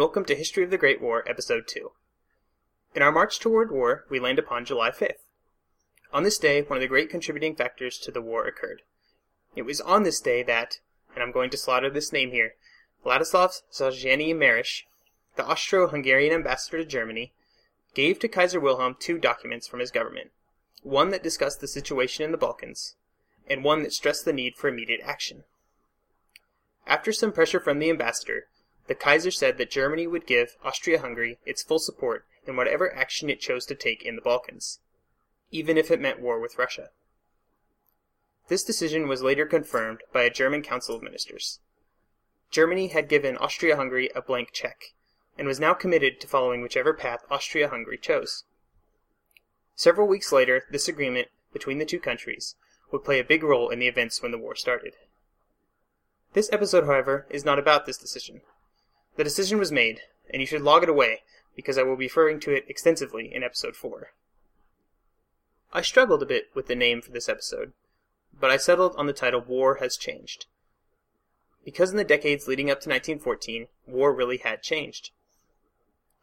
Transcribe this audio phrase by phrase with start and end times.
[0.00, 1.90] Welcome to History of the Great War, Episode 2.
[2.94, 5.26] In our march toward war, we land upon July 5th.
[6.10, 8.80] On this day, one of the great contributing factors to the war occurred.
[9.54, 10.78] It was on this day that,
[11.14, 12.54] and I'm going to slaughter this name here,
[13.04, 14.86] Ladislav Zaljany Marish,
[15.36, 17.34] the Austro-Hungarian ambassador to Germany,
[17.92, 20.30] gave to Kaiser Wilhelm two documents from his government,
[20.82, 22.96] one that discussed the situation in the Balkans,
[23.46, 25.44] and one that stressed the need for immediate action.
[26.86, 28.46] After some pressure from the ambassador,
[28.86, 33.40] the Kaiser said that Germany would give Austria-Hungary its full support in whatever action it
[33.40, 34.80] chose to take in the Balkans,
[35.50, 36.90] even if it meant war with Russia.
[38.48, 41.60] This decision was later confirmed by a German Council of Ministers.
[42.50, 44.92] Germany had given Austria-Hungary a blank check,
[45.38, 48.44] and was now committed to following whichever path Austria-Hungary chose.
[49.76, 52.56] Several weeks later, this agreement between the two countries
[52.90, 54.94] would play a big role in the events when the war started.
[56.32, 58.40] This episode, however, is not about this decision.
[59.20, 60.00] The decision was made,
[60.30, 63.42] and you should log it away because I will be referring to it extensively in
[63.42, 64.14] episode 4.
[65.74, 67.74] I struggled a bit with the name for this episode,
[68.32, 70.46] but I settled on the title War Has Changed.
[71.66, 75.10] Because in the decades leading up to 1914, war really had changed.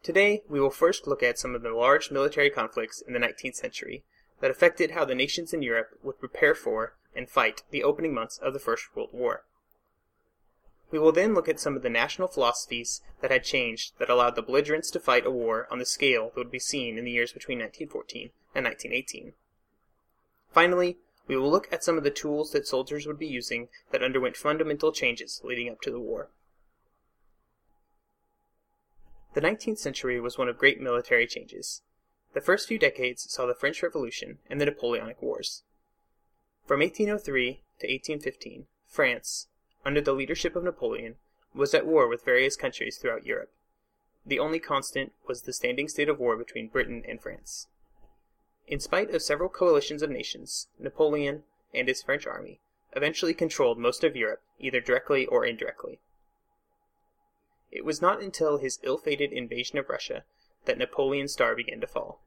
[0.02, 3.54] Today, we will first look at some of the large military conflicts in the 19th
[3.54, 4.02] century
[4.40, 8.38] that affected how the nations in Europe would prepare for and fight the opening months
[8.38, 9.44] of the First World War.
[10.90, 14.36] We will then look at some of the national philosophies that had changed that allowed
[14.36, 17.10] the belligerents to fight a war on the scale that would be seen in the
[17.10, 19.34] years between 1914 and 1918.
[20.50, 24.02] Finally, we will look at some of the tools that soldiers would be using that
[24.02, 26.30] underwent fundamental changes leading up to the war.
[29.34, 31.82] The 19th century was one of great military changes.
[32.32, 35.62] The first few decades saw the French Revolution and the Napoleonic Wars.
[36.66, 39.48] From 1803 to 1815, France,
[39.88, 41.14] under the leadership of Napoleon,
[41.54, 43.50] was at war with various countries throughout Europe.
[44.26, 47.68] The only constant was the standing state of war between Britain and France.
[48.66, 52.60] In spite of several coalitions of nations, Napoleon and his French army
[52.94, 56.00] eventually controlled most of Europe, either directly or indirectly.
[57.72, 60.24] It was not until his ill-fated invasion of Russia
[60.66, 62.20] that Napoleon's star began to fall.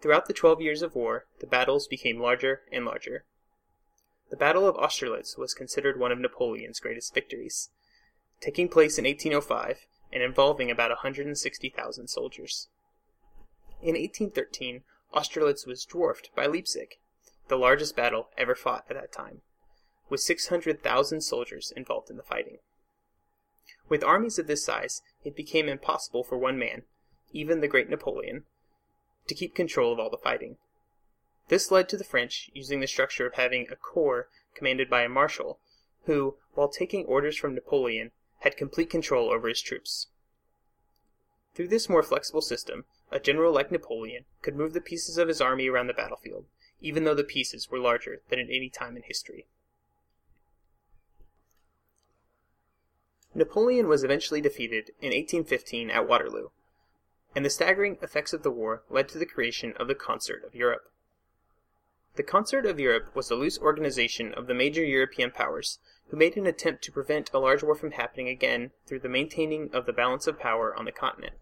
[0.00, 3.22] Throughout the twelve years of war, the battles became larger and larger.
[4.34, 7.70] The Battle of Austerlitz was considered one of Napoleon's greatest victories,
[8.40, 12.68] taking place in 1805 and involving about 160,000 soldiers.
[13.80, 16.98] In 1813, Austerlitz was dwarfed by Leipzig,
[17.46, 19.42] the largest battle ever fought at that time,
[20.08, 22.58] with 600,000 soldiers involved in the fighting.
[23.88, 26.82] With armies of this size, it became impossible for one man,
[27.30, 28.46] even the great Napoleon,
[29.28, 30.56] to keep control of all the fighting.
[31.48, 35.08] This led to the French using the structure of having a corps commanded by a
[35.08, 35.60] marshal,
[36.04, 40.08] who, while taking orders from Napoleon, had complete control over his troops.
[41.54, 45.40] Through this more flexible system, a general like Napoleon could move the pieces of his
[45.40, 46.46] army around the battlefield,
[46.80, 49.46] even though the pieces were larger than at any time in history.
[53.34, 56.50] Napoleon was eventually defeated in 1815 at Waterloo,
[57.34, 60.54] and the staggering effects of the war led to the creation of the Concert of
[60.54, 60.90] Europe.
[62.16, 66.36] The Concert of Europe was a loose organization of the major European powers, who made
[66.36, 69.92] an attempt to prevent a large war from happening again through the maintaining of the
[69.92, 71.34] balance of power on the continent.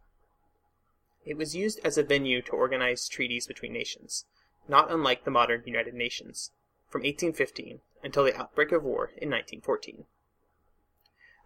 [1.26, 4.24] It was used as a venue to organize treaties between nations,
[4.66, 6.52] not unlike the modern United Nations,
[6.88, 10.06] from 1815 until the outbreak of war in 1914.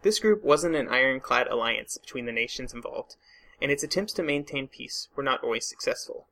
[0.03, 3.17] This group wasn't an ironclad alliance between the nations involved,
[3.61, 6.29] and its attempts to maintain peace were not always successful.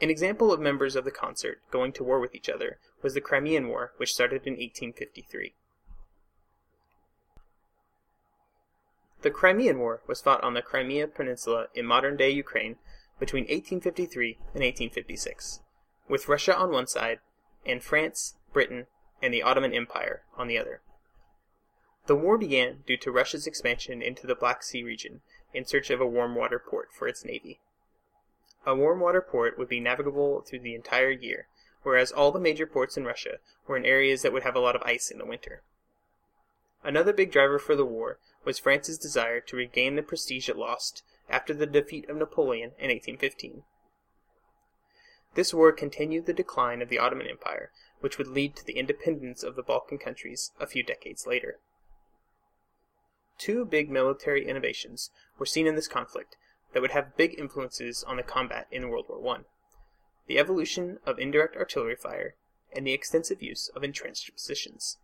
[0.00, 3.20] An example of members of the concert going to war with each other was the
[3.20, 5.54] Crimean War, which started in 1853.
[9.20, 12.76] The Crimean War was fought on the Crimea Peninsula in modern day Ukraine
[13.18, 15.60] between 1853 and 1856,
[16.08, 17.18] with Russia on one side
[17.66, 18.86] and France, Britain,
[19.20, 20.80] and the Ottoman Empire on the other.
[22.06, 25.20] The war began due to Russia's expansion into the Black Sea region
[25.52, 27.60] in search of a warm water port for its navy.
[28.66, 31.48] A warm water port would be navigable through the entire year,
[31.82, 34.76] whereas all the major ports in Russia were in areas that would have a lot
[34.76, 35.62] of ice in the winter.
[36.82, 41.02] Another big driver for the war was France's desire to regain the prestige it lost
[41.28, 43.62] after the defeat of Napoleon in 1815.
[45.34, 47.70] This war continued the decline of the Ottoman Empire,
[48.00, 51.58] which would lead to the independence of the Balkan countries a few decades later.
[53.38, 56.36] Two big military innovations were seen in this conflict
[56.72, 59.40] that would have big influences on the combat in World War I
[60.26, 62.36] the evolution of indirect artillery fire
[62.72, 64.96] and the extensive use of entrenched positions.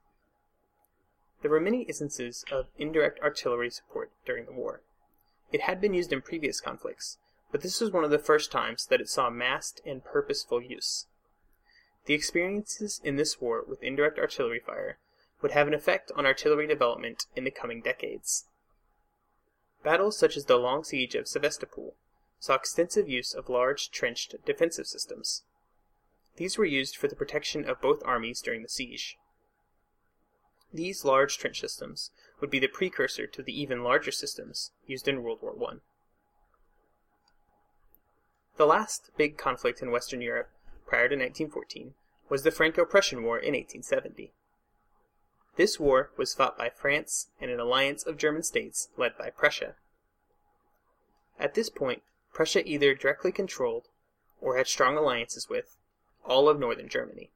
[1.43, 4.83] There were many instances of indirect artillery support during the war.
[5.53, 7.19] It had been used in previous conflicts,
[7.51, 11.07] but this was one of the first times that it saw massed and purposeful use.
[12.05, 14.99] The experiences in this war with indirect artillery fire
[15.43, 18.47] would have an effect on artillery development in the coming decades.
[19.87, 21.94] Battles such as the long siege of Sevastopol
[22.41, 25.44] saw extensive use of large trenched defensive systems.
[26.35, 29.17] These were used for the protection of both armies during the siege.
[30.75, 32.11] These large trench systems
[32.41, 35.77] would be the precursor to the even larger systems used in World War I.
[38.56, 40.50] The last big conflict in Western Europe
[40.85, 41.94] prior to 1914
[42.29, 44.33] was the Franco-Prussian War in 1870.
[45.56, 49.76] This war was fought by France and an alliance of German states led by Prussia.
[51.38, 53.88] At this point, Prussia either directly controlled,
[54.41, 55.76] or had strong alliances with,
[56.25, 57.31] all of northern Germany.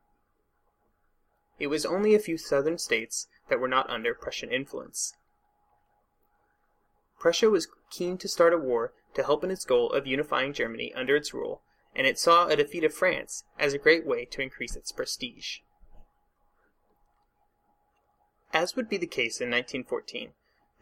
[1.59, 5.15] It was only a few southern states that were not under Prussian influence.
[7.19, 10.93] Prussia was keen to start a war to help in its goal of unifying Germany
[10.95, 11.63] under its rule,
[11.95, 15.61] and it saw a defeat of France as a great way to increase its prestige.
[18.53, 20.33] As would be the case in 1914,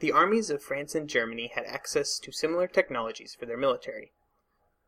[0.01, 4.13] the armies of France and Germany had access to similar technologies for their military,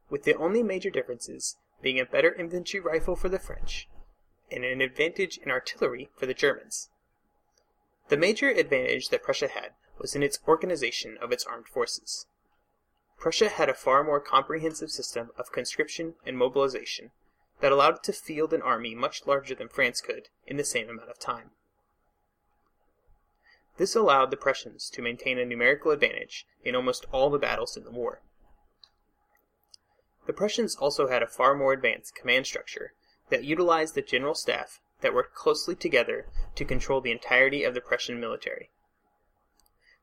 [0.09, 3.89] with the only major differences being a better infantry rifle for the French
[4.51, 6.89] and an advantage in artillery for the Germans.
[8.09, 12.27] The major advantage that Prussia had was in its organization of its armed forces.
[13.19, 17.11] Prussia had a far more comprehensive system of conscription and mobilization
[17.61, 20.89] that allowed it to field an army much larger than France could in the same
[20.89, 21.51] amount of time.
[23.81, 27.85] This allowed the Prussians to maintain a numerical advantage in almost all the battles in
[27.85, 28.21] the war.
[30.27, 32.93] The Prussians also had a far more advanced command structure
[33.31, 37.81] that utilized the general staff that worked closely together to control the entirety of the
[37.81, 38.69] Prussian military.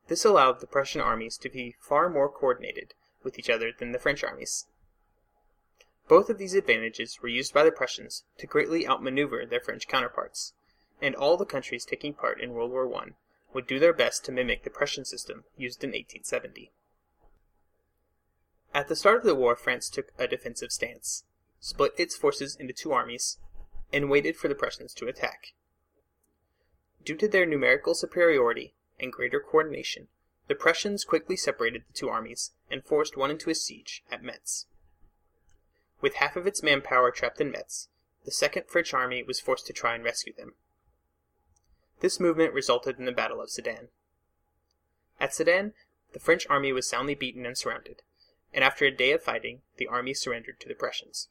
[0.08, 4.00] This allowed the Prussian armies to be far more coordinated with each other than the
[4.00, 4.66] French armies.
[6.08, 10.52] Both of these advantages were used by the Prussians to greatly outmaneuver their French counterparts,
[11.00, 13.10] and all the countries taking part in World War I
[13.52, 16.72] would do their best to mimic the Prussian system used in 1870.
[18.74, 21.24] At the start of the war, France took a defensive stance
[21.60, 23.38] split its forces into two armies,
[23.92, 25.54] and waited for the Prussians to attack.
[27.04, 30.08] Due to their numerical superiority and greater coordination,
[30.46, 34.66] the Prussians quickly separated the two armies and forced one into a siege at Metz.
[36.00, 37.88] With half of its manpower trapped in Metz,
[38.24, 40.54] the Second French Army was forced to try and rescue them.
[42.00, 43.88] This movement resulted in the Battle of Sedan.
[45.18, 45.74] At Sedan,
[46.12, 48.02] the French army was soundly beaten and surrounded,
[48.52, 51.28] and after a day of fighting, the army surrendered to the Prussians.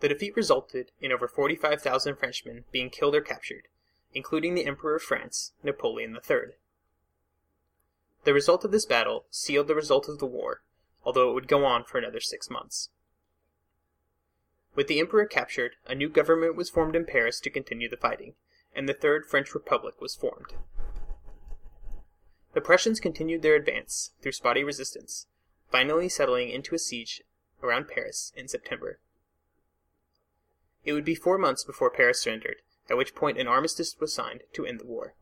[0.00, 3.68] The defeat resulted in over 45,000 Frenchmen being killed or captured,
[4.12, 6.56] including the Emperor of France, Napoleon III.
[8.24, 10.62] The result of this battle sealed the result of the war,
[11.04, 12.90] although it would go on for another six months.
[14.74, 18.34] With the Emperor captured, a new government was formed in Paris to continue the fighting,
[18.76, 20.52] and the Third French Republic was formed.
[22.52, 25.26] The Prussians continued their advance through spotty resistance,
[25.72, 27.22] finally settling into a siege
[27.62, 29.00] around Paris in September
[30.84, 34.42] It would be four months before Paris surrendered, at which point an armistice was signed
[34.52, 35.14] to end the war.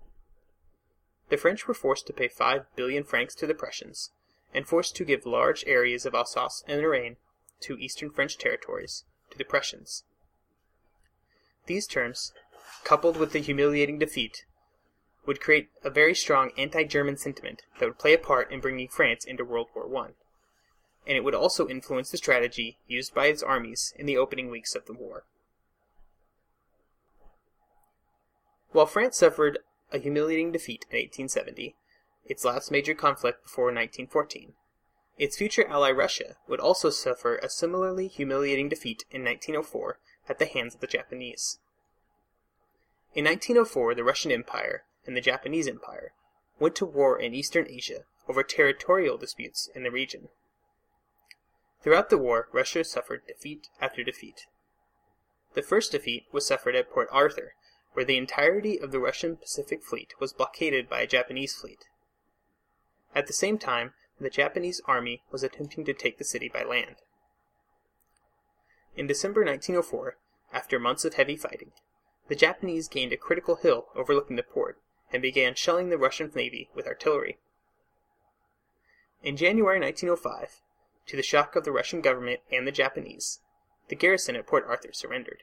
[1.30, 4.11] The French were forced to pay 5 billion francs to the Prussians,
[4.52, 7.16] and forced to give large areas of Alsace and Lorraine,
[7.61, 10.04] two eastern French territories, to the Prussians.
[11.66, 12.32] These terms,
[12.82, 14.44] coupled with the humiliating defeat,
[15.26, 19.24] would create a very strong anti-German sentiment that would play a part in bringing France
[19.24, 20.10] into World War I,
[21.06, 24.74] and it would also influence the strategy used by its armies in the opening weeks
[24.74, 25.24] of the war.
[28.72, 29.60] While France suffered
[29.92, 31.76] a humiliating defeat in 1870,
[32.24, 34.54] its last major conflict before 1914,
[35.16, 40.46] its future ally Russia would also suffer a similarly humiliating defeat in 1904 at the
[40.46, 41.60] hands of the Japanese.
[43.14, 46.12] In 1904, the Russian Empire and the Japanese Empire
[46.59, 50.30] went to war in Eastern Asia over territorial disputes in the region.
[51.83, 54.47] Throughout the war, Russia suffered defeat after defeat.
[55.54, 57.54] The first defeat was suffered at Port Arthur,
[57.92, 61.85] where the entirety of the Russian Pacific Fleet was blockaded by a Japanese fleet.
[63.14, 66.97] At the same time, the Japanese army was attempting to take the city by land.
[68.97, 70.16] In December 1904,
[70.52, 71.73] after months of heavy fighting,
[72.28, 74.80] the Japanese gained a critical hill overlooking the port
[75.12, 77.38] and began shelling the Russian navy with artillery.
[79.22, 80.60] In January 1905,
[81.06, 83.40] to the shock of the Russian government and the Japanese,
[83.88, 85.42] the garrison at Port Arthur surrendered.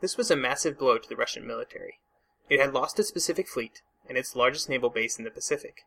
[0.00, 2.00] This was a massive blow to the Russian military.
[2.48, 5.84] It had lost its Pacific fleet and its largest naval base in the Pacific.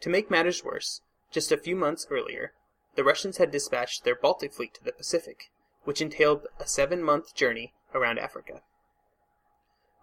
[0.00, 2.52] To make matters worse, just a few months earlier,
[2.96, 5.50] the Russians had dispatched their Baltic fleet to the Pacific,
[5.84, 8.62] which entailed a seven month journey around Africa.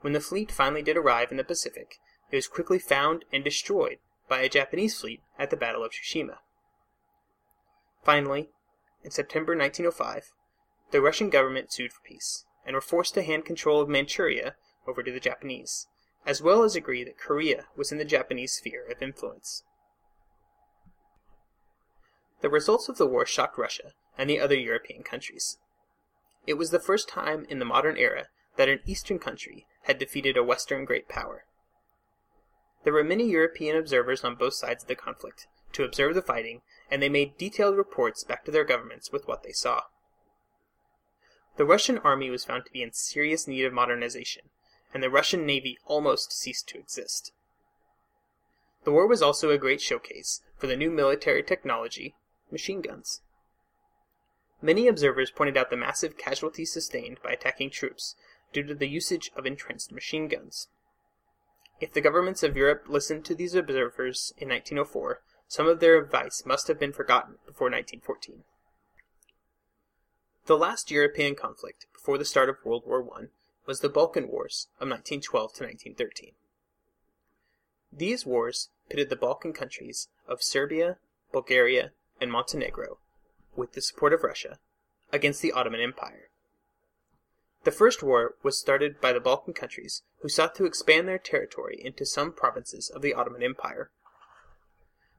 [0.01, 1.97] When the fleet finally did arrive in the Pacific,
[2.31, 6.37] it was quickly found and destroyed by a Japanese fleet at the Battle of Tsushima.
[8.03, 8.49] Finally,
[9.03, 10.31] in September 1905,
[10.91, 14.55] the Russian government sued for peace and were forced to hand control of Manchuria
[14.87, 15.87] over to the Japanese,
[16.25, 19.63] as well as agree that Korea was in the Japanese sphere of influence.
[22.41, 25.57] The results of the war shocked Russia and the other European countries.
[26.47, 30.37] It was the first time in the modern era that an Eastern country had defeated
[30.37, 31.45] a Western great power.
[32.83, 36.61] There were many European observers on both sides of the conflict to observe the fighting,
[36.89, 39.83] and they made detailed reports back to their governments with what they saw.
[41.57, 44.49] The Russian army was found to be in serious need of modernization,
[44.93, 47.31] and the Russian navy almost ceased to exist.
[48.83, 52.15] The war was also a great showcase for the new military technology,
[52.51, 53.21] machine guns.
[54.61, 58.15] Many observers pointed out the massive casualties sustained by attacking troops
[58.53, 60.67] due to the usage of entrenched machine guns.
[61.79, 66.43] If the governments of Europe listened to these observers in 1904, some of their advice
[66.45, 68.43] must have been forgotten before 1914.
[70.45, 73.25] The last European conflict before the start of World War I
[73.65, 76.31] was the Balkan Wars of 1912 to 1913.
[77.91, 80.97] These wars pitted the Balkan countries of Serbia,
[81.31, 82.99] Bulgaria, and Montenegro,
[83.55, 84.59] with the support of Russia,
[85.11, 86.29] against the Ottoman Empire.
[87.63, 91.79] The first war was started by the Balkan countries, who sought to expand their territory
[91.83, 93.91] into some provinces of the Ottoman Empire.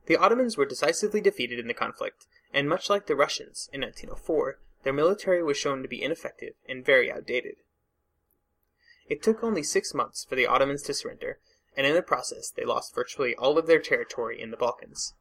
[0.06, 4.58] The Ottomans were decisively defeated in the conflict, and much like the Russians in 1904,
[4.82, 7.56] their military was shown to be ineffective and very outdated.
[9.08, 11.38] It took only six months for the Ottomans to surrender,
[11.76, 15.14] and in the process they lost virtually all of their territory in the Balkans.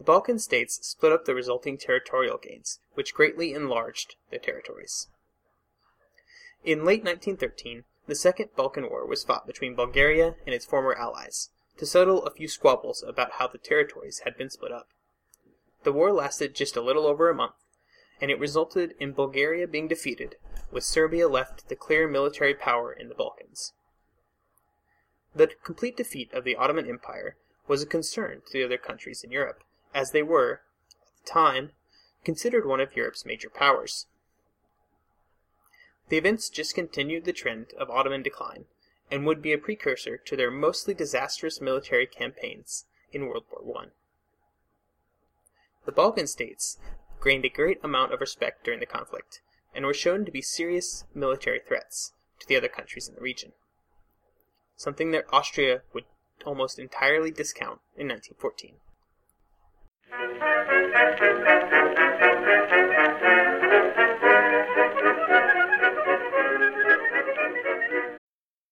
[0.00, 5.08] The Balkan states split up the resulting territorial gains, which greatly enlarged their territories.
[6.64, 11.50] In late 1913, the Second Balkan War was fought between Bulgaria and its former allies,
[11.76, 14.88] to settle a few squabbles about how the territories had been split up.
[15.82, 17.56] The war lasted just a little over a month,
[18.22, 20.36] and it resulted in Bulgaria being defeated,
[20.70, 23.74] with Serbia left the clear military power in the Balkans.
[25.34, 27.36] The complete defeat of the Ottoman Empire
[27.68, 29.62] was a concern to the other countries in Europe,
[29.94, 31.72] as they were, at the time,
[32.24, 34.06] considered one of Europe's major powers.
[36.08, 38.66] The events just continued the trend of Ottoman decline,
[39.10, 43.86] and would be a precursor to their mostly disastrous military campaigns in World War I.
[45.86, 46.78] The Balkan states
[47.22, 49.40] gained a great amount of respect during the conflict,
[49.74, 53.52] and were shown to be serious military threats to the other countries in the region,
[54.76, 56.04] something that Austria would
[56.44, 58.76] almost entirely discount in 1914.
[60.10, 60.40] Thank
[62.72, 62.79] you.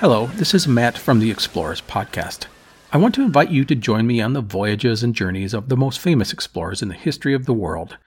[0.00, 2.46] Hello, this is Matt from the Explorers Podcast.
[2.92, 5.76] I want to invite you to join me on the voyages and journeys of the
[5.76, 7.98] most famous explorers in the history of the world.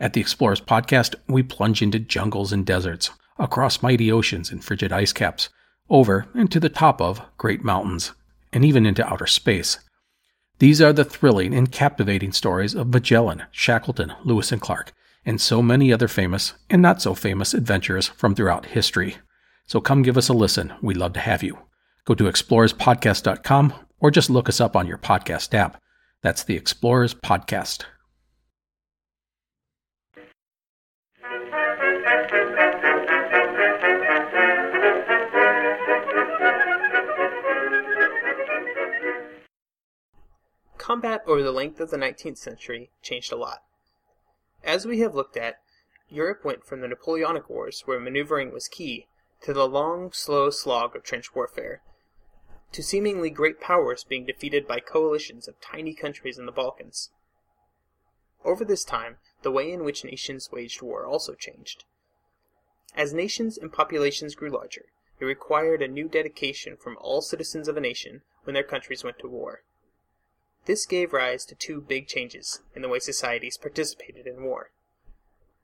[0.00, 4.92] At the Explorers Podcast, we plunge into jungles and deserts, across mighty oceans and frigid
[4.92, 5.50] ice caps,
[5.90, 8.12] over and to the top of great mountains,
[8.50, 9.78] and even into outer space.
[10.58, 14.94] These are the thrilling and captivating stories of Magellan, Shackleton, Lewis and Clark,
[15.26, 19.16] and so many other famous and not so famous adventurers from throughout history.
[19.66, 20.72] So come give us a listen.
[20.80, 21.58] We'd love to have you.
[22.06, 25.82] Go to explorerspodcast.com or just look us up on your podcast app.
[26.22, 27.84] That's the Explorers Podcast.
[40.78, 43.58] Combat over the length of the 19th century changed a lot.
[44.66, 45.62] As we have looked at,
[46.08, 49.06] Europe went from the Napoleonic Wars, where maneuvering was key,
[49.42, 51.82] to the long, slow slog of trench warfare,
[52.72, 57.10] to seemingly great powers being defeated by coalitions of tiny countries in the Balkans.
[58.44, 61.84] Over this time, the way in which nations waged war also changed.
[62.92, 64.86] As nations and populations grew larger,
[65.20, 69.20] it required a new dedication from all citizens of a nation when their countries went
[69.20, 69.62] to war.
[70.66, 74.70] This gave rise to two big changes in the way societies participated in war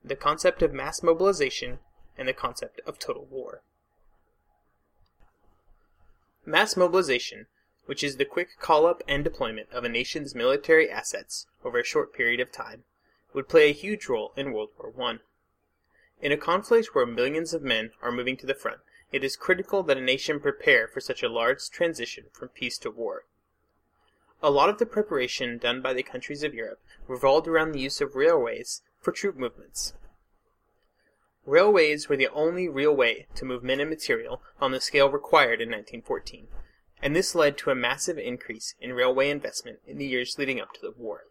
[0.04, 1.78] the concept of mass mobilization
[2.18, 3.62] and the concept of total war.
[6.44, 7.46] Mass mobilization,
[7.86, 11.84] which is the quick call up and deployment of a nation's military assets over a
[11.84, 12.82] short period of time,
[13.32, 15.18] would play a huge role in World War I.
[16.20, 18.80] In a conflict where millions of men are moving to the front,
[19.12, 22.90] it is critical that a nation prepare for such a large transition from peace to
[22.90, 23.24] war.
[24.44, 28.00] A lot of the preparation done by the countries of Europe revolved around the use
[28.00, 29.94] of railways for troop movements.
[31.46, 35.60] Railways were the only real way to move men and material on the scale required
[35.60, 36.48] in 1914,
[37.00, 40.72] and this led to a massive increase in railway investment in the years leading up
[40.72, 41.26] to the war.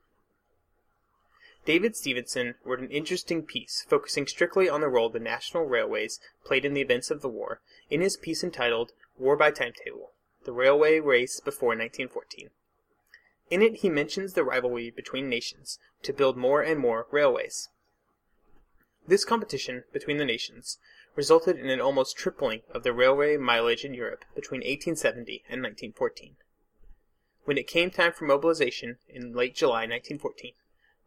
[1.66, 6.64] David Stevenson wrote an interesting piece focusing strictly on the role the national railways played
[6.64, 10.14] in the events of the war in his piece entitled War by Timetable
[10.46, 12.52] The Railway Race Before 1914.
[13.52, 17.68] In it, he mentions the rivalry between nations to build more and more railways.
[19.06, 20.78] This competition between the nations
[21.18, 26.38] resulted in an almost tripling of the railway mileage in Europe between 1870 and 1914.
[27.44, 30.54] When it came time for mobilization in late July 1914,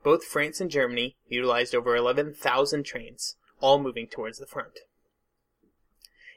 [0.03, 4.81] both France and Germany utilized over 11,000 trains, all moving towards the front.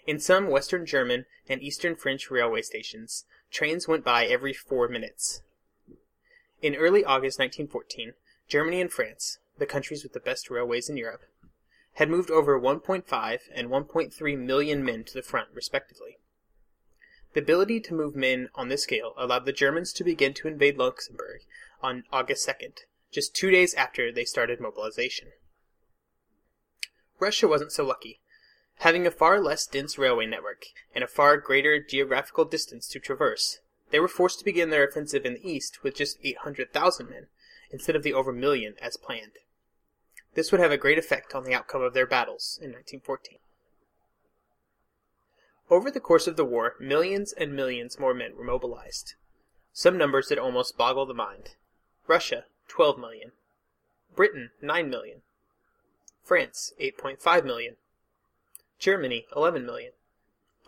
[0.06, 5.42] In some Western German and Eastern French railway stations, trains went by every four minutes.
[6.62, 8.14] In early August 1914,
[8.48, 11.22] Germany and France, the countries with the best railways in Europe,
[11.94, 16.18] had moved over 1.5 and 1.3 million men to the front, respectively.
[17.34, 20.78] The ability to move men on this scale allowed the Germans to begin to invade
[20.78, 21.42] Luxembourg
[21.82, 22.80] on August 2nd,
[23.12, 25.30] just two days after they started mobilization.
[27.20, 28.20] Russia wasn't so lucky.
[28.78, 33.60] Having a far less dense railway network and a far greater geographical distance to traverse,
[33.92, 37.28] they were forced to begin their offensive in the east with just 800,000 men,
[37.72, 39.40] instead of the over million as planned.
[40.36, 43.40] This would have a great effect on the outcome of their battles in 1914.
[45.70, 49.16] Over the course of the war, millions and millions more men were mobilized.
[49.74, 51.56] Some numbers that almost boggle the mind.
[52.08, 53.32] Russia, 12 million.
[54.16, 55.22] Britain, 9 million.
[56.24, 57.76] France, 8.5 million.
[58.80, 59.92] Germany, 11 million.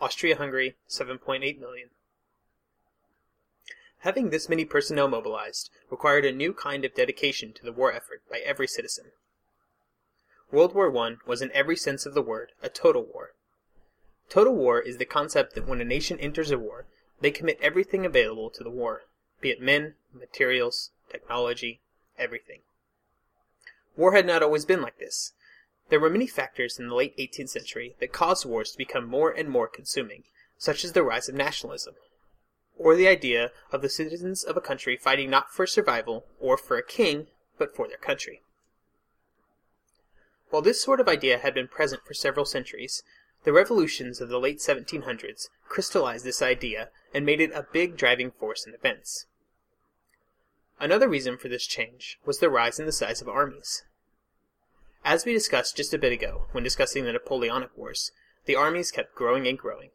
[0.00, 1.90] Austria-Hungary, 7.8 million.
[4.00, 8.22] Having this many personnel mobilized required a new kind of dedication to the war effort
[8.30, 9.12] by every citizen.
[10.50, 13.34] World War I was in every sense of the word a total war.
[14.30, 16.86] Total war is the concept that when a nation enters a war,
[17.20, 19.02] they commit everything available to the war,
[19.42, 21.80] be it men, materials, technology,
[22.16, 22.60] everything.
[23.96, 25.34] War had not always been like this.
[25.90, 29.30] There were many factors in the late 18th century that caused wars to become more
[29.30, 30.24] and more consuming,
[30.56, 31.96] such as the rise of nationalism,
[32.80, 36.78] or the idea of the citizens of a country fighting not for survival or for
[36.78, 37.26] a king,
[37.58, 38.40] but for their country.
[40.48, 43.02] While this sort of idea had been present for several centuries,
[43.44, 48.30] the revolutions of the late 1700s crystallized this idea and made it a big driving
[48.30, 49.26] force in events.
[50.80, 53.84] Another reason for this change was the rise in the size of armies.
[55.04, 58.10] As we discussed just a bit ago when discussing the Napoleonic Wars,
[58.46, 59.90] the armies kept growing and growing.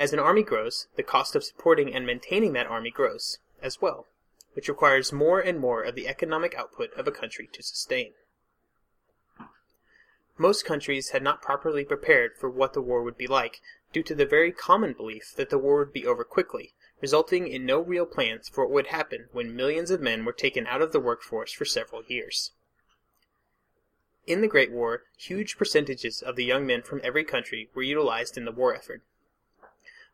[0.00, 4.06] As an army grows, the cost of supporting and maintaining that army grows, as well,
[4.54, 8.14] which requires more and more of the economic output of a country to sustain.
[10.38, 13.60] Most countries had not properly prepared for what the war would be like
[13.92, 17.66] due to the very common belief that the war would be over quickly, resulting in
[17.66, 20.92] no real plans for what would happen when millions of men were taken out of
[20.92, 22.52] the workforce for several years.
[24.26, 28.38] In the Great War, huge percentages of the young men from every country were utilized
[28.38, 29.02] in the war effort.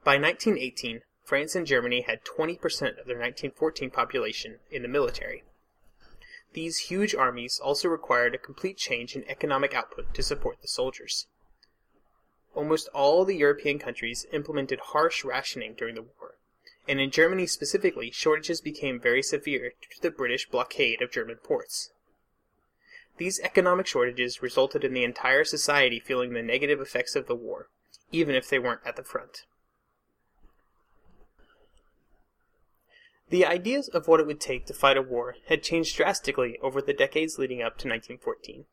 [0.06, 5.42] By 1918, France and Germany had 20% of their 1914 population in the military.
[6.52, 11.26] These huge armies also required a complete change in economic output to support the soldiers.
[12.54, 16.36] Almost all the European countries implemented harsh rationing during the war,
[16.86, 21.38] and in Germany specifically, shortages became very severe due to the British blockade of German
[21.38, 21.90] ports.
[23.16, 27.70] These economic shortages resulted in the entire society feeling the negative effects of the war,
[28.12, 29.42] even if they weren't at the front.
[33.28, 36.80] The ideas of what it would take to fight a war had changed drastically over
[36.80, 38.66] the decades leading up to 1914,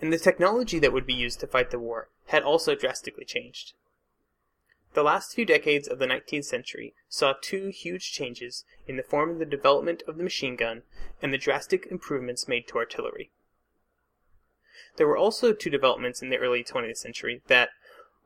[0.00, 3.74] and the technology that would be used to fight the war had also drastically changed.
[4.94, 9.30] The last few decades of the 19th century saw two huge changes in the form
[9.30, 10.82] of the development of the machine gun
[11.20, 13.30] and the drastic improvements made to artillery.
[14.96, 17.70] There were also two developments in the early 20th century that,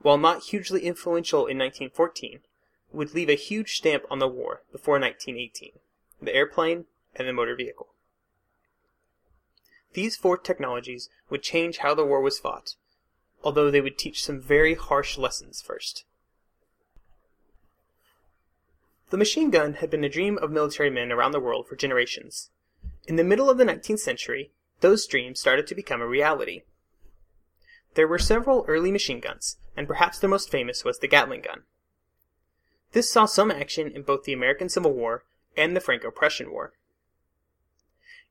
[0.02, 2.40] while not hugely influential in 1914,
[2.96, 5.72] would leave a huge stamp on the war before 1918
[6.20, 7.88] the airplane and the motor vehicle.
[9.92, 12.74] These four technologies would change how the war was fought,
[13.44, 16.04] although they would teach some very harsh lessons first.
[19.11, 22.50] The machine gun had been a dream of military men around the world for generations.
[23.06, 26.62] In the middle of the 19th century, those dreams started to become a reality.
[27.94, 31.62] There were several early machine guns, and perhaps the most famous was the Gatling gun.
[32.92, 35.25] This saw some action in both the American Civil War
[35.57, 36.72] and the Franco-Prussian War.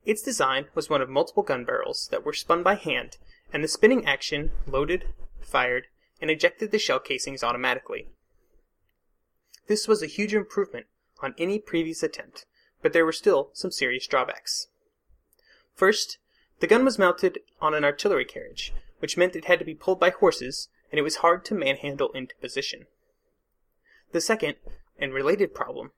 [0.04, 3.18] Its design was one of multiple gun barrels that were spun by hand,
[3.52, 5.08] and the spinning action loaded,
[5.40, 5.88] fired,
[6.20, 8.08] and ejected the shell casings automatically.
[9.66, 10.86] This was a huge improvement
[11.20, 12.46] on any previous attempt,
[12.82, 14.68] but there were still some serious drawbacks.
[15.74, 16.18] First,
[16.60, 20.00] the gun was mounted on an artillery carriage, which meant it had to be pulled
[20.00, 22.86] by horses, and it was hard to manhandle into position.
[24.12, 24.56] The second,
[24.98, 25.92] and related problem,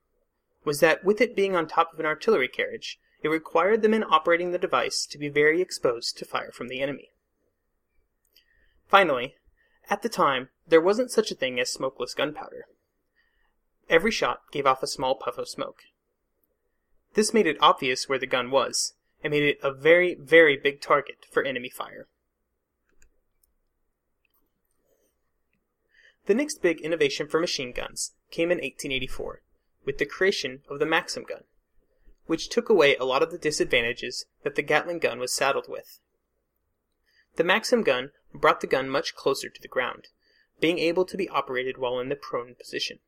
[0.65, 4.03] was that with it being on top of an artillery carriage, it required the men
[4.03, 7.09] operating the device to be very exposed to fire from the enemy.
[8.87, 9.35] Finally,
[9.89, 12.65] at the time, there wasn't such a thing as smokeless gunpowder.
[13.89, 15.83] Every shot gave off a small puff of smoke.
[17.15, 18.93] This made it obvious where the gun was,
[19.23, 22.07] and made it a very, very big target for enemy fire.
[26.29, 29.41] The next big innovation for machine guns came in 1884,
[29.83, 31.45] with the creation of the Maxim gun,
[32.27, 35.99] which took away a lot of the disadvantages that the Gatling gun was saddled with.
[37.37, 40.09] The Maxim gun brought the gun much closer to the ground,
[40.59, 42.99] being able to be operated while in the prone position.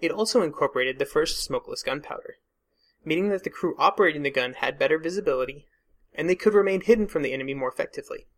[0.00, 2.36] It also incorporated the first smokeless gunpowder,
[3.04, 5.66] meaning that the crew operating the gun had better visibility,
[6.14, 8.28] and they could remain hidden from the enemy more effectively.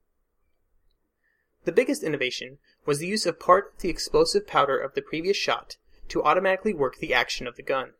[1.67, 5.37] The biggest innovation was the use of part of the explosive powder of the previous
[5.37, 7.95] shot to automatically work the action of the gun.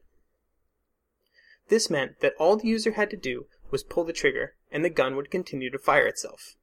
[1.69, 4.89] This meant that all the user had to do was pull the trigger, and the
[4.89, 6.55] gun would continue to fire itself.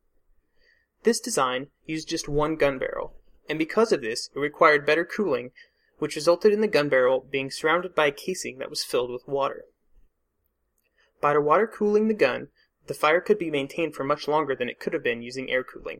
[1.03, 3.13] This design used just one gun barrel,
[3.49, 5.51] and because of this, it required better cooling,
[5.97, 9.27] which resulted in the gun barrel being surrounded by a casing that was filled with
[9.27, 9.65] water.
[11.19, 12.47] By the water cooling the gun,
[12.87, 15.65] the fire could be maintained for much longer than it could have been using air
[15.65, 15.99] cooling.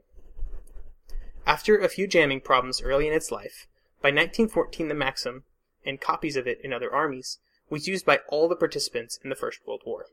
[1.45, 3.67] After a few jamming problems early in its life,
[4.01, 5.43] by 1914 the Maxim,
[5.85, 9.35] and copies of it in other armies, was used by all the participants in the
[9.35, 10.05] First World War.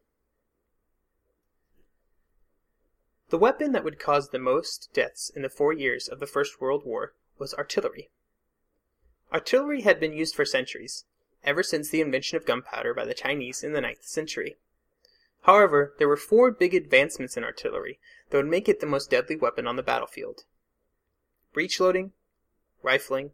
[3.28, 6.60] The weapon that would cause the most deaths in the four years of the First
[6.60, 8.10] World War was artillery.
[9.32, 11.04] Artillery had been used for centuries,
[11.44, 14.56] ever since the invention of gunpowder by the Chinese in the ninth century.
[15.42, 19.36] However, there were four big advancements in artillery that would make it the most deadly
[19.36, 20.42] weapon on the battlefield
[21.52, 22.12] breech loading,
[22.82, 23.32] rifling,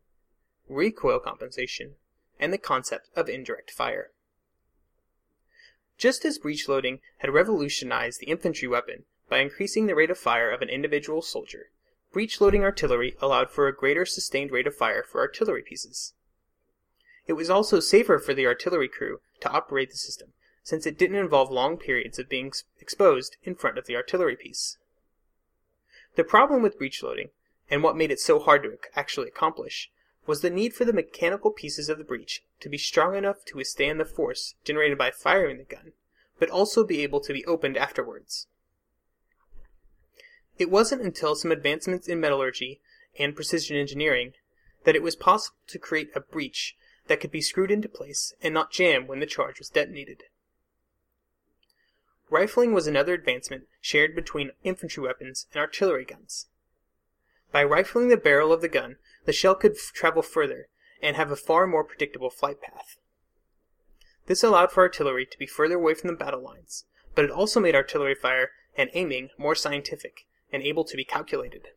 [0.68, 1.94] recoil compensation,
[2.38, 4.10] and the concept of indirect fire.
[5.98, 10.50] Just as breech loading had revolutionized the infantry weapon by increasing the rate of fire
[10.50, 11.70] of an individual soldier,
[12.12, 16.14] breech loading artillery allowed for a greater sustained rate of fire for artillery pieces.
[17.26, 21.16] It was also safer for the artillery crew to operate the system, since it didn't
[21.16, 24.78] involve long periods of being exposed in front of the artillery piece.
[26.14, 27.30] The problem with breech loading,
[27.70, 29.90] and what made it so hard to actually accomplish,
[30.26, 33.56] was the need for the mechanical pieces of the breech to be strong enough to
[33.56, 35.92] withstand the force generated by firing the gun,
[36.38, 38.46] but also be able to be opened afterwards.
[40.58, 42.80] It wasn't until some advancements in metallurgy
[43.18, 44.32] and precision engineering
[44.84, 46.76] that it was possible to create a breech
[47.08, 50.24] that could be screwed into place and not jam when the charge was detonated.
[52.30, 56.46] Rifling was another advancement shared between infantry weapons and artillery guns.
[57.52, 60.68] By rifling the barrel of the gun, the shell could travel further
[61.02, 62.98] and have a far more predictable flight path.
[64.26, 67.60] This allowed for artillery to be further away from the battle lines, but it also
[67.60, 71.68] made artillery fire and aiming more scientific and able to be calculated.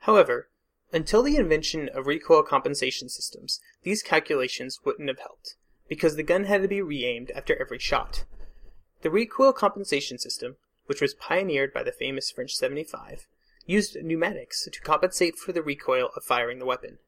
[0.00, 0.48] However,
[0.92, 5.54] until the invention of recoil compensation systems, these calculations wouldn't have helped,
[5.88, 8.24] because the gun had to be re-aimed after every shot.
[9.02, 13.28] The recoil compensation system, which was pioneered by the famous French 75,
[13.66, 16.98] used pneumatics to compensate for the recoil of firing the weapon.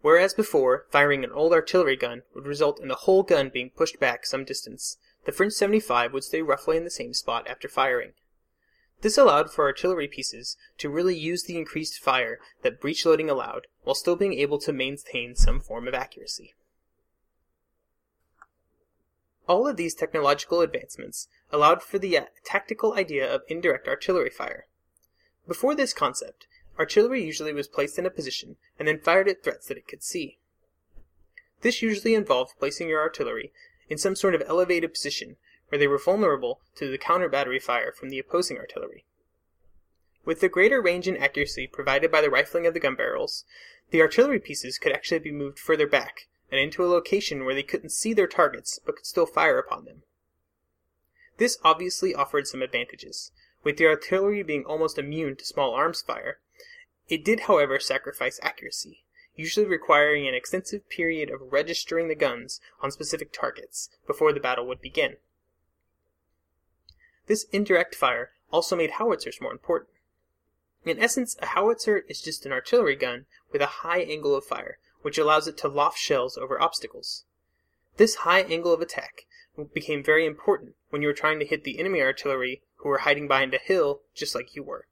[0.00, 4.00] Whereas before, firing an old artillery gun would result in the whole gun being pushed
[4.00, 8.14] back some distance, the French 75 would stay roughly in the same spot after firing.
[9.02, 13.66] This allowed for artillery pieces to really use the increased fire that breech loading allowed,
[13.82, 16.54] while still being able to maintain some form of accuracy.
[19.48, 24.66] All of these technological advancements allowed for the uh, tactical idea of indirect artillery fire.
[25.46, 26.46] Before this concept,
[26.78, 30.02] artillery usually was placed in a position and then fired at threats that it could
[30.02, 30.38] see.
[31.62, 33.52] This usually involved placing your artillery
[33.88, 35.36] in some sort of elevated position
[35.68, 39.04] where they were vulnerable to the counter battery fire from the opposing artillery.
[40.24, 43.44] With the greater range and accuracy provided by the rifling of the gun barrels,
[43.90, 47.62] the artillery pieces could actually be moved further back and into a location where they
[47.62, 50.02] couldn't see their targets but could still fire upon them.
[51.38, 56.38] This obviously offered some advantages, with the artillery being almost immune to small arms fire.
[57.08, 59.04] It did, however, sacrifice accuracy,
[59.36, 64.66] usually requiring an extensive period of registering the guns on specific targets before the battle
[64.66, 65.16] would begin.
[67.26, 69.90] This indirect fire also made howitzers more important.
[70.84, 74.78] In essence, a howitzer is just an artillery gun with a high angle of fire,
[75.02, 77.24] which allows it to loft shells over obstacles.
[77.96, 79.26] This high angle of attack
[79.74, 83.28] became very important when you were trying to hit the enemy artillery who were hiding
[83.28, 84.86] behind a hill just like you were.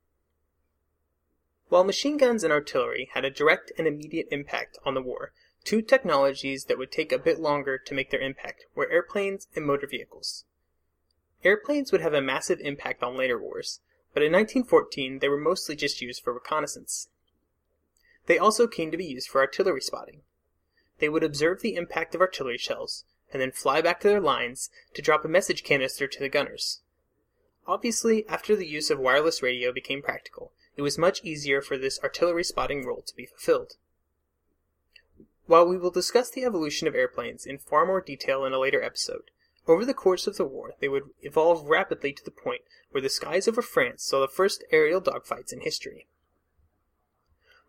[1.68, 5.32] While machine guns and artillery had a direct and immediate impact on the war,
[5.64, 9.66] two technologies that would take a bit longer to make their impact were airplanes and
[9.66, 10.44] motor vehicles.
[11.44, 13.80] Airplanes would have a massive impact on later wars,
[14.12, 17.08] but in 1914 they were mostly just used for reconnaissance.
[18.26, 20.22] They also came to be used for artillery spotting.
[20.98, 24.70] They would observe the impact of artillery shells, and then fly back to their lines
[24.94, 26.80] to drop a message canister to the gunners.
[27.66, 32.00] Obviously, after the use of wireless radio became practical, it was much easier for this
[32.02, 33.76] artillery spotting role to be fulfilled.
[35.46, 38.82] While we will discuss the evolution of airplanes in far more detail in a later
[38.82, 39.30] episode,
[39.66, 43.08] over the course of the war they would evolve rapidly to the point where the
[43.08, 46.06] skies over France saw the first aerial dogfights in history.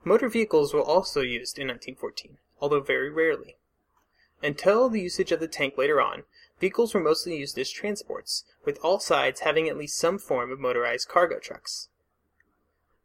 [0.04, 3.58] Motor vehicles were also used in 1914, although very rarely.
[4.44, 6.24] Until the usage of the tank later on,
[6.60, 10.60] vehicles were mostly used as transports, with all sides having at least some form of
[10.60, 11.90] motorized cargo trucks.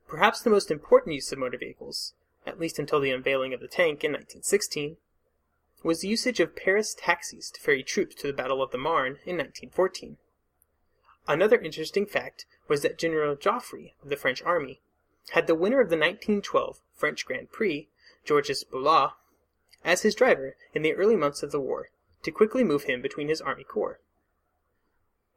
[0.08, 2.14] Perhaps the most important use of motor vehicles,
[2.46, 4.96] at least until the unveiling of the tank in 1916,
[5.82, 9.18] was the usage of Paris taxis to ferry troops to the Battle of the Marne
[9.24, 10.16] in 1914.
[11.28, 14.80] Another interesting fact was that General Joffre of the French army
[15.30, 17.88] had the winner of the 1912 French Grand Prix,
[18.24, 19.12] Georges Boillot,
[19.86, 21.90] as his driver in the early months of the war
[22.22, 24.00] to quickly move him between his army corps.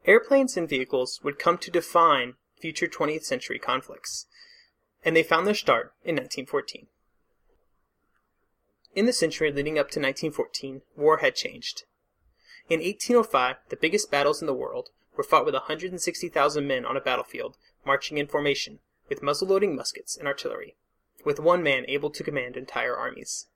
[0.06, 4.26] Airplanes and vehicles would come to define future 20th century conflicts,
[5.04, 6.88] and they found their start in 1914.
[8.96, 11.84] In the century leading up to 1914, war had changed.
[12.68, 17.00] In 1805, the biggest battles in the world were fought with 160,000 men on a
[17.00, 20.74] battlefield, marching in formation, with muzzle-loading muskets and artillery,
[21.24, 23.46] with one man able to command entire armies.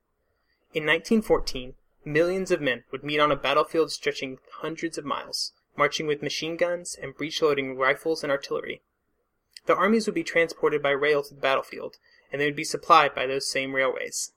[0.75, 6.05] In 1914 millions of men would meet on a battlefield stretching hundreds of miles, marching
[6.05, 8.81] with machine guns and breech loading rifles and artillery.
[9.67, 11.95] The armies would be transported by rail to the battlefield,
[12.29, 14.33] and they would be supplied by those same railways.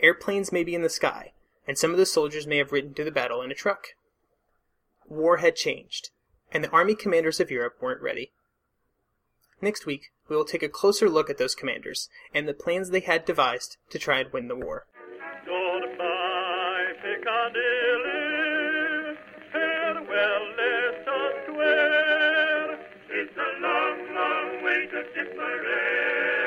[0.00, 1.32] Airplanes may be in the sky,
[1.66, 3.94] and some of the soldiers may have ridden to the battle in a truck.
[5.08, 6.10] War had changed,
[6.52, 8.32] and the army commanders of Europe weren't ready.
[9.62, 13.00] Next week, we will take a closer look at those commanders and the plans they
[13.00, 14.86] had devised to try and win the war.
[20.12, 26.41] Well, let us swear it's a long, long way to Tipperary.